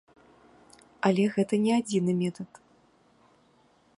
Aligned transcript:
Але 1.09 1.23
гэта 1.35 1.53
не 1.67 1.71
адзіны 1.81 2.11
метад. 2.23 2.49